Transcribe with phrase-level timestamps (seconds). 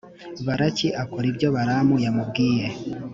[0.45, 2.67] balaki akora ibyo balamu yamubwiye.